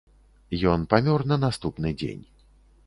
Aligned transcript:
Ён 0.71 0.87
памёр 0.93 1.27
на 1.33 1.39
наступны 1.45 1.95
дзень. 2.03 2.25